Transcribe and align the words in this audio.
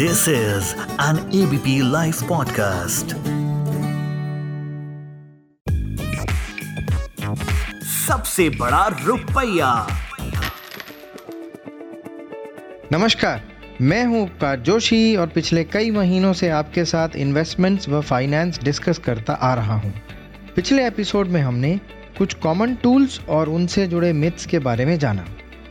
This 0.00 0.28
is 0.28 0.74
an 0.98 1.18
ABP 1.30 1.72
Life 1.82 2.20
podcast. 2.28 3.12
सबसे 7.84 8.48
बड़ा 8.50 8.86
रुपया 9.06 9.86
नमस्कार, 12.92 13.42
मैं 13.80 14.04
हूँ 14.04 14.22
उपकार 14.22 14.60
जोशी 14.60 15.16
और 15.16 15.26
पिछले 15.26 15.64
कई 15.64 15.90
महीनों 15.90 16.32
से 16.32 16.48
आपके 16.48 16.84
साथ 16.84 17.08
इन्वेस्टमेंट्स 17.16 17.88
व 17.88 18.00
फाइनेंस 18.00 18.60
डिस्कस 18.62 18.98
करता 18.98 19.32
आ 19.32 19.54
रहा 19.54 19.74
हूँ। 19.74 19.94
पिछले 20.56 20.86
एपिसोड 20.86 21.26
में 21.26 21.40
हमने 21.40 21.80
कुछ 22.18 22.34
कॉमन 22.34 22.74
टूल्स 22.74 23.20
और 23.28 23.48
उनसे 23.48 23.86
जुड़े 23.86 24.12
मिथ्स 24.12 24.46
के 24.46 24.58
बारे 24.58 24.84
में 24.84 24.98
जाना 24.98 25.26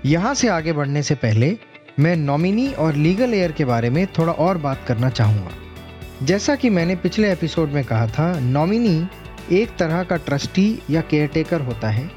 यहाँ 0.05 0.33
से 0.33 0.47
आगे 0.47 0.73
बढ़ने 0.73 1.03
से 1.03 1.15
पहले 1.15 1.68
मैं 1.99 2.15
नॉमिनी 2.15 2.67
और 2.73 2.95
लीगल 2.95 3.33
एयर 3.33 3.51
के 3.51 3.65
बारे 3.65 3.89
में 3.89 4.05
थोड़ा 4.07 4.33
और 4.33 4.57
बात 4.57 4.83
करना 4.87 5.09
चाहूँगा। 5.09 6.25
जैसा 6.25 6.55
कि 6.55 6.69
मैंने 6.69 6.95
पिछले 6.95 7.31
एपिसोड 7.31 7.69
में 7.69 7.83
कहा 7.83 8.07
था, 8.07 8.39
नॉमिनी 8.39 9.07
एक 9.51 9.75
तरह 9.77 10.03
का 10.03 10.15
ट्रस्टी 10.17 10.79
या 10.89 11.01
केयरटेकर 11.01 11.61
होता 11.61 11.89
है, 11.89 12.09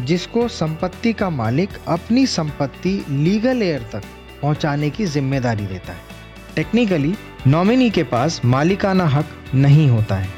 जिसको 0.00 0.46
संपत्ति 0.48 1.12
का 1.12 1.30
मालिक 1.30 1.78
अपनी 1.88 2.26
संपत्ति 2.26 2.92
लीगल 3.08 3.62
एयर 3.62 3.88
तक 3.92 4.02
पहुँचाने 4.42 4.90
की 4.90 5.04
ज़िम्मेदारी 5.06 5.66
देता 5.66 5.92
है। 5.92 6.00
टेक्निकली, 6.56 7.14
नॉमिनी 7.46 7.90
के 7.90 8.02
पास 8.02 8.40
मालिकाना 8.44 9.06
हक 9.06 9.26
नहीं 9.54 9.88
होता 9.88 10.16
है। 10.16 10.28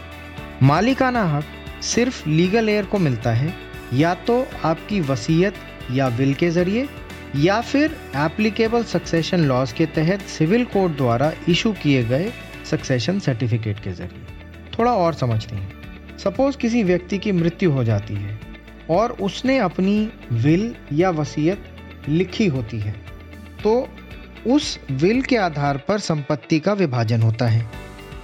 मालिकाना 0.62 1.25
हक 1.37 1.83
सिर्फ़ 1.84 2.28
लीगल 2.28 2.69
एयर 2.69 2.84
को 2.84 2.98
मिलता 2.98 3.33
है, 3.33 3.55
या 3.92 4.14
तो 4.14 4.47
आपकी 4.64 5.00
वसीयत 5.00 5.55
या 5.91 6.09
विल 6.09 6.34
के 6.34 6.50
ज़रिए 6.50 6.89
या 7.36 7.60
फिर 7.60 7.96
एप्लीकेबल 8.16 8.84
सक्सेशन 8.84 9.41
लॉज 9.41 9.72
के 9.72 9.86
तहत 9.86 10.20
सिविल 10.20 10.64
कोर्ट 10.64 10.97
द्वारा 10.97 11.33
इशू 11.48 11.72
किए 11.72 12.05
गए 12.05 12.33
सक्सेशन 12.64 13.19
सर्टिफिकेट 13.19 13.80
के 13.80 13.92
ज़रिए। 13.92 14.27
थोड़ा 14.78 14.92
और 14.92 15.14
समझते 15.14 15.56
हैं। 15.56 15.72
सपोज़ 16.19 16.56
किसी 16.56 16.83
व्यक्ति 16.83 17.19
की 17.19 17.33
मृत्यु 17.33 17.70
हो 17.70 17.84
जाती 17.84 18.14
है 18.14 18.41
और 18.91 19.10
उसने 19.10 19.58
अपनी 19.58 20.10
विल 20.33 20.75
या 20.92 21.10
वसीयत 21.10 21.64
लिखी 22.08 22.47
होती 22.47 22.80
है 22.80 22.94
तो 23.62 23.88
उस 24.47 24.78
विल 24.91 25.22
के 25.22 25.36
आधार 25.36 25.77
पर 25.78 25.98
संपत्ति 25.98 26.58
का 26.60 26.72
विभाजन 26.72 27.22
होता 27.22 27.47
है। 27.47 27.70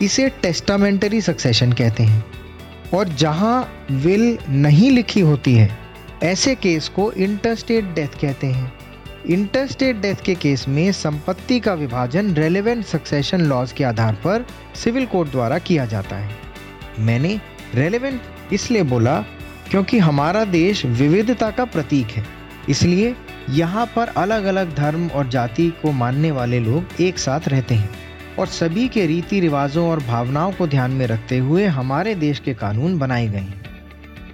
इसे 0.03 0.29
टेस्टामेंटरी 0.29 1.21
सक्सेशन 1.21 1.73
कहते 1.73 2.03
हैं। 2.03 2.25
और 2.95 3.09
जहाँ 3.09 3.87
विल 3.91 4.39
नहीं 4.49 4.91
लिखी 4.91 5.21
होती 5.21 5.55
है, 5.55 5.79
ऐसे 6.23 6.55
केस 6.55 6.89
को 6.89 7.11
इंटरस्टेट 7.13 7.85
डेथ 7.85 8.21
कहते 8.21 8.47
हैं। 8.47 8.73
इंटरस्टेट 9.31 9.97
डेथ 9.97 10.23
के 10.25 10.35
केस 10.35 10.65
में 10.69 10.91
संपत्ति 10.93 11.59
का 11.61 11.73
विभाजन 11.75 12.33
रेलेवेंट 12.35 12.85
सक्सेशन 12.85 13.41
लॉज 13.41 13.73
के 13.73 13.85
आधार 13.85 14.15
पर 14.15 14.45
सिविल 14.75 15.07
कोर्ट 15.07 15.31
द्वारा 15.31 15.59
किया 15.59 15.85
जाता 15.87 16.17
है। 16.17 16.37
मैंने 16.99 17.41
रेलेवेंट 17.75 18.21
इसलिए 18.53 18.83
बोला 18.83 19.21
क्योंकि 19.71 19.99
हमारा 19.99 20.45
देश 20.45 20.85
विविधता 20.87 21.51
का 21.51 21.65
प्रतीक 21.65 22.07
है। 22.07 22.25
इसलिए 22.69 23.15
यहाँ 23.51 23.87
पर 23.97 24.09
अलग 24.17 24.45
अलग 24.45 24.75
धर्म 24.75 25.07
और 25.09 25.29
जाति 25.29 25.71
को 25.83 25.93
मानने 25.93 26.31
वाले 26.31 26.61
लोग 26.61 27.01
एक 27.01 27.19
साथ 27.19 27.49
रहते 27.49 27.75
हैं 27.75 27.91
और 28.39 28.47
सभी 28.47 28.89
के 28.89 29.07
रीति 29.07 29.41
रिवाजों 29.41 29.89
और 29.91 30.03
भावनाओं 30.03 30.53
को 30.53 30.67
ध्यान 30.67 30.91
में 30.91 31.07
रखते 31.07 31.39
हुए 31.39 31.67
हमारे 31.67 32.15
देश 32.15 32.39
के 32.39 32.55
कानून 32.55 32.99
बनाए 32.99 33.29
गए 33.29 33.39
हैं। 33.39 33.68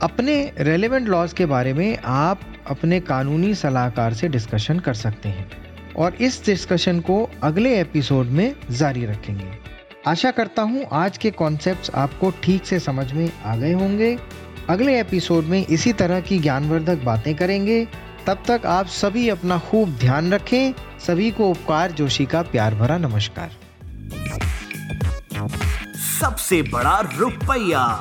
अपने 0.04 0.52
रेलेवेंट 0.58 1.08
लॉज 1.08 1.32
के 1.32 1.46
बारे 1.46 1.72
में 1.72 1.98
आप 2.04 2.40
अपने 2.66 3.00
कानूनी 3.00 3.54
सलाहकार 3.54 4.14
से 4.14 4.28
डिस्कशन 4.28 4.78
कर 4.78 4.94
सकते 4.94 5.28
हैं 5.28 5.50
और 5.94 6.14
इस 6.14 6.44
डिस्कशन 6.46 7.00
को 7.00 7.30
अगले 7.42 7.80
एपिसोड 7.80 8.26
में 8.26 8.56
जारी 8.70 9.06
रखेंगे। 9.06 9.46
आशा 10.06 10.30
करता 10.30 10.62
हूँ 10.62 10.84
आज 10.92 11.18
के 11.18 11.30
कॉन्सेप्ट्स 11.30 11.90
आपको 11.94 12.32
ठीक 12.42 12.66
से 12.66 12.78
समझ 12.78 13.12
में 13.12 13.30
आ 13.44 13.56
गए 13.56 13.72
होंगे। 13.72 14.18
अगले 14.68 15.00
एपिसोड 15.00 15.44
में 15.44 15.66
इसी 15.66 15.92
तरह 15.92 16.20
की 16.20 16.38
ज्ञानवर्धक 16.38 17.04
बातें 17.04 17.34
करेंगे। 17.34 17.88
तब 18.26 18.42
तक 18.48 18.66
आप 18.66 18.86
सभी 18.86 19.28
अपना 19.28 19.58
खूब 19.58 19.96
ध्यान 19.98 20.32
रखें, 20.32 20.72
सभी 21.06 21.30
को 21.30 21.50
उपकार, 21.50 21.92
जोशी 21.92 22.26
का 22.26 22.42
प्यार 22.42 22.74
भरा 22.74 22.98
नमस्कार। 22.98 23.50
सबसे 26.20 26.62
बड़ा 26.62 27.00
रुपया। 27.18 28.00